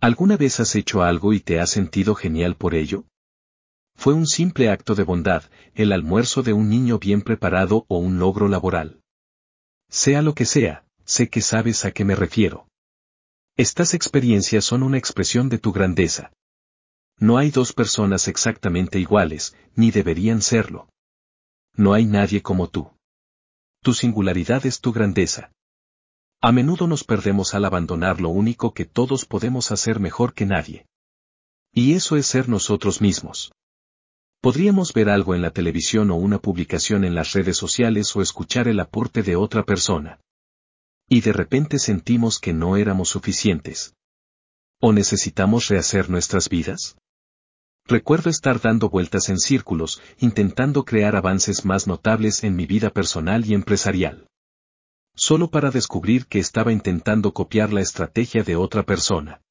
[0.00, 3.04] ¿Alguna vez has hecho algo y te has sentido genial por ello?
[3.96, 8.18] Fue un simple acto de bondad, el almuerzo de un niño bien preparado o un
[8.18, 9.02] logro laboral.
[9.90, 12.66] Sea lo que sea, sé que sabes a qué me refiero.
[13.58, 16.32] Estas experiencias son una expresión de tu grandeza.
[17.18, 20.88] No hay dos personas exactamente iguales, ni deberían serlo.
[21.74, 22.90] No hay nadie como tú.
[23.82, 25.52] Tu singularidad es tu grandeza.
[26.42, 30.86] A menudo nos perdemos al abandonar lo único que todos podemos hacer mejor que nadie.
[31.70, 33.52] Y eso es ser nosotros mismos.
[34.40, 38.68] Podríamos ver algo en la televisión o una publicación en las redes sociales o escuchar
[38.68, 40.18] el aporte de otra persona.
[41.10, 43.92] Y de repente sentimos que no éramos suficientes.
[44.80, 46.96] ¿O necesitamos rehacer nuestras vidas?
[47.84, 53.44] Recuerdo estar dando vueltas en círculos, intentando crear avances más notables en mi vida personal
[53.44, 54.29] y empresarial.
[55.20, 59.42] Solo para descubrir que estaba intentando copiar la estrategia de otra persona.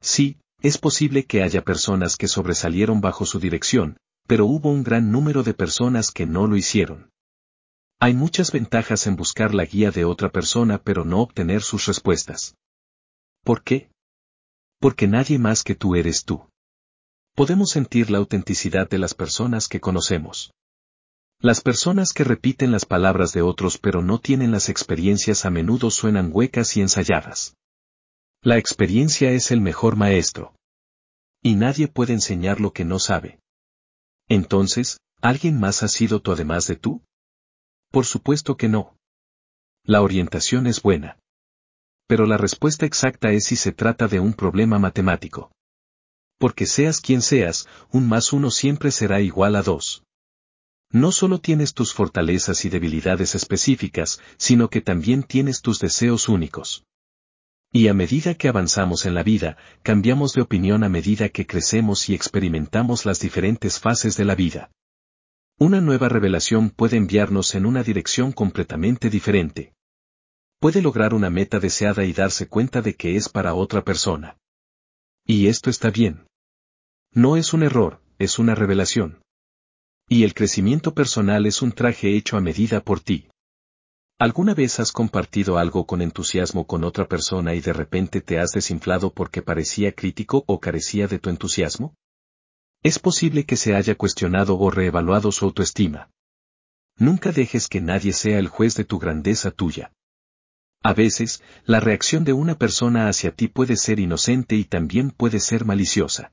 [0.00, 5.12] Sí, es posible que haya personas que sobresalieron bajo su dirección, pero hubo un gran
[5.12, 7.08] número de personas que no lo hicieron.
[8.00, 12.56] Hay muchas ventajas en buscar la guía de otra persona pero no obtener sus respuestas.
[13.44, 13.92] ¿Por qué?
[14.80, 16.50] Porque nadie más que tú eres tú.
[17.36, 20.50] Podemos sentir la autenticidad de las personas que conocemos.
[21.42, 25.90] Las personas que repiten las palabras de otros pero no tienen las experiencias a menudo
[25.90, 27.56] suenan huecas y ensayadas.
[28.42, 30.54] La experiencia es el mejor maestro.
[31.42, 33.40] Y nadie puede enseñar lo que no sabe.
[34.28, 37.02] Entonces, ¿alguien más ha sido tú además de tú?
[37.90, 38.94] Por supuesto que no.
[39.82, 41.18] La orientación es buena.
[42.06, 45.50] Pero la respuesta exacta es si se trata de un problema matemático.
[46.38, 50.02] Porque seas quien seas, un más uno siempre será igual a dos.
[50.92, 56.84] No solo tienes tus fortalezas y debilidades específicas, sino que también tienes tus deseos únicos.
[57.72, 62.08] Y a medida que avanzamos en la vida, cambiamos de opinión a medida que crecemos
[62.08, 64.72] y experimentamos las diferentes fases de la vida.
[65.56, 69.74] Una nueva revelación puede enviarnos en una dirección completamente diferente.
[70.58, 74.36] Puede lograr una meta deseada y darse cuenta de que es para otra persona.
[75.24, 76.26] Y esto está bien.
[77.12, 79.19] No es un error, es una revelación.
[80.12, 83.28] Y el crecimiento personal es un traje hecho a medida por ti.
[84.18, 88.50] ¿Alguna vez has compartido algo con entusiasmo con otra persona y de repente te has
[88.50, 91.94] desinflado porque parecía crítico o carecía de tu entusiasmo?
[92.82, 96.10] Es posible que se haya cuestionado o reevaluado su autoestima.
[96.96, 99.92] Nunca dejes que nadie sea el juez de tu grandeza tuya.
[100.82, 105.38] A veces, la reacción de una persona hacia ti puede ser inocente y también puede
[105.38, 106.32] ser maliciosa.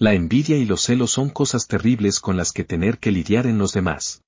[0.00, 3.58] La envidia y los celos son cosas terribles con las que tener que lidiar en
[3.58, 4.22] los demás.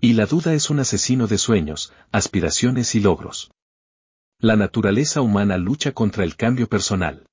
[0.00, 3.50] Y la duda es un asesino de sueños, aspiraciones y logros.
[4.40, 7.26] La naturaleza humana lucha contra el cambio personal.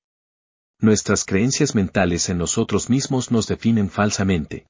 [0.80, 4.66] Nuestras creencias mentales en nosotros mismos nos definen falsamente.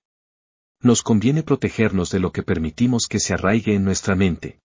[0.81, 4.61] Nos conviene protegernos de lo que permitimos que se arraigue en nuestra mente.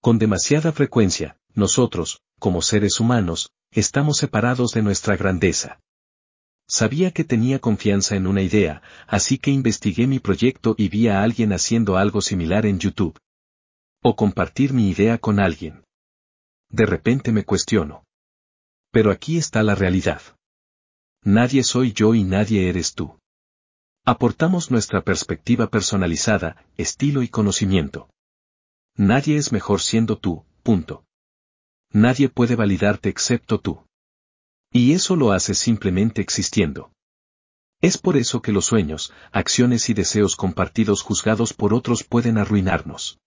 [0.00, 5.80] Con demasiada frecuencia, nosotros, como seres humanos, estamos separados de nuestra grandeza.
[6.72, 11.22] Sabía que tenía confianza en una idea, así que investigué mi proyecto y vi a
[11.22, 13.18] alguien haciendo algo similar en YouTube.
[14.02, 15.84] O compartir mi idea con alguien.
[16.70, 18.04] De repente me cuestiono.
[18.90, 20.22] Pero aquí está la realidad.
[21.22, 23.18] Nadie soy yo y nadie eres tú.
[24.06, 28.08] Aportamos nuestra perspectiva personalizada, estilo y conocimiento.
[28.96, 31.04] Nadie es mejor siendo tú, punto.
[31.90, 33.84] Nadie puede validarte excepto tú.
[34.72, 36.92] Y eso lo hace simplemente existiendo.
[37.82, 43.18] Es por eso que los sueños, acciones y deseos compartidos juzgados por otros pueden arruinarnos.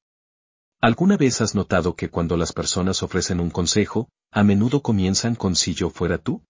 [0.81, 5.55] ¿Alguna vez has notado que cuando las personas ofrecen un consejo, a menudo comienzan con
[5.55, 6.41] si yo fuera tú?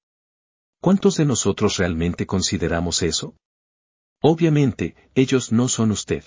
[0.82, 3.36] ¿Cuántos de nosotros realmente consideramos eso?
[4.22, 6.24] Obviamente, ellos no son usted.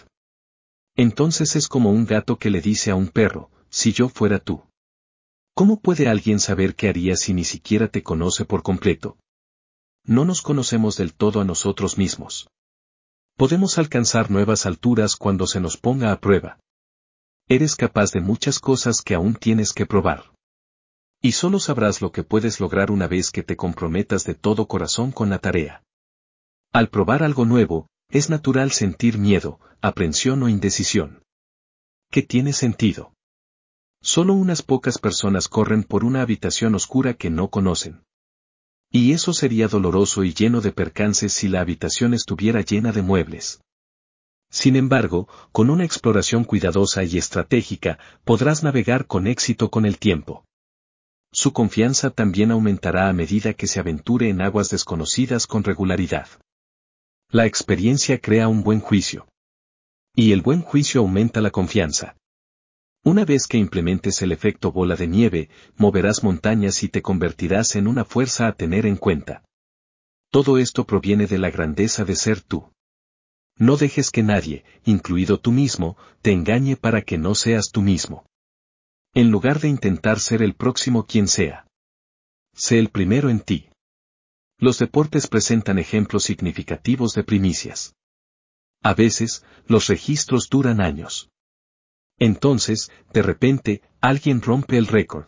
[0.96, 4.67] Entonces es como un gato que le dice a un perro, si yo fuera tú.
[5.58, 9.18] ¿Cómo puede alguien saber qué haría si ni siquiera te conoce por completo?
[10.04, 12.48] No nos conocemos del todo a nosotros mismos.
[13.36, 16.60] Podemos alcanzar nuevas alturas cuando se nos ponga a prueba.
[17.48, 20.32] Eres capaz de muchas cosas que aún tienes que probar.
[21.20, 25.10] Y solo sabrás lo que puedes lograr una vez que te comprometas de todo corazón
[25.10, 25.82] con la tarea.
[26.72, 31.24] Al probar algo nuevo, es natural sentir miedo, aprensión o indecisión.
[32.12, 33.12] ¿Qué tiene sentido?
[34.00, 38.02] Solo unas pocas personas corren por una habitación oscura que no conocen.
[38.90, 43.60] Y eso sería doloroso y lleno de percances si la habitación estuviera llena de muebles.
[44.50, 50.44] Sin embargo, con una exploración cuidadosa y estratégica, podrás navegar con éxito con el tiempo.
[51.32, 56.28] Su confianza también aumentará a medida que se aventure en aguas desconocidas con regularidad.
[57.30, 59.28] La experiencia crea un buen juicio.
[60.14, 62.16] Y el buen juicio aumenta la confianza.
[63.04, 67.86] Una vez que implementes el efecto bola de nieve, moverás montañas y te convertirás en
[67.86, 69.44] una fuerza a tener en cuenta.
[70.30, 72.70] Todo esto proviene de la grandeza de ser tú.
[73.56, 78.26] No dejes que nadie, incluido tú mismo, te engañe para que no seas tú mismo.
[79.14, 81.66] En lugar de intentar ser el próximo quien sea.
[82.54, 83.68] Sé el primero en ti.
[84.58, 87.94] Los deportes presentan ejemplos significativos de primicias.
[88.82, 91.30] A veces, los registros duran años.
[92.18, 95.26] Entonces, de repente, alguien rompe el récord.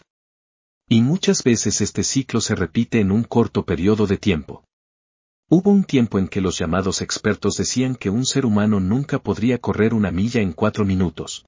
[0.88, 4.64] Y muchas veces este ciclo se repite en un corto periodo de tiempo.
[5.48, 9.58] Hubo un tiempo en que los llamados expertos decían que un ser humano nunca podría
[9.58, 11.44] correr una milla en cuatro minutos.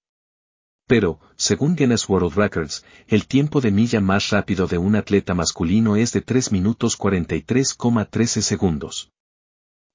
[0.86, 5.96] Pero, según Guinness World Records, el tiempo de milla más rápido de un atleta masculino
[5.96, 9.10] es de 3 minutos 43,13 segundos.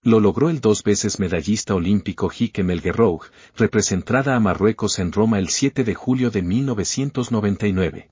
[0.03, 3.23] Lo logró el dos veces medallista olímpico Hike Melgerroug,
[3.55, 8.09] representada a Marruecos en Roma el 7 de julio de 1999.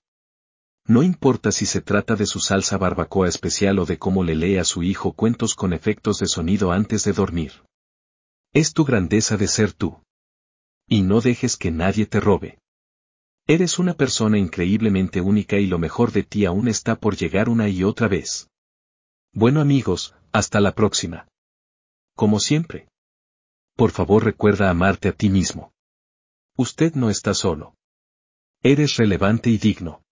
[0.87, 4.57] No importa si se trata de su salsa barbacoa especial o de cómo le lee
[4.57, 7.63] a su hijo cuentos con efectos de sonido antes de dormir.
[8.53, 10.01] Es tu grandeza de ser tú.
[10.87, 12.59] Y no dejes que nadie te robe.
[13.47, 17.67] Eres una persona increíblemente única y lo mejor de ti aún está por llegar una
[17.69, 18.49] y otra vez.
[19.33, 21.27] Bueno amigos, hasta la próxima.
[22.15, 22.87] Como siempre.
[23.75, 25.73] Por favor recuerda amarte a ti mismo.
[26.55, 27.75] Usted no está solo.
[28.63, 30.04] Eres relevante y digno.